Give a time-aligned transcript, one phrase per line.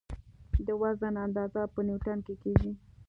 [0.65, 2.71] د وزن اندازه په نیوټن کې کېږي.